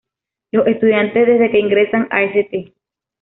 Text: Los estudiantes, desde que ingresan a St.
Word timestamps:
Los 0.51 0.65
estudiantes, 0.65 1.27
desde 1.27 1.51
que 1.51 1.59
ingresan 1.59 2.07
a 2.09 2.23
St. 2.23 2.73